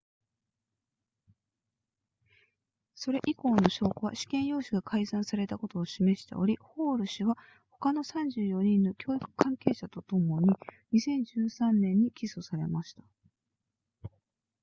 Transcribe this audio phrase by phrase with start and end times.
[2.95, 7.37] それ以降の証拠は試験用紙が改ざんされたことを示しておりホール氏は
[7.69, 10.55] 他の34人の教育関係者とともに
[10.93, 13.03] 2013年に起訴されました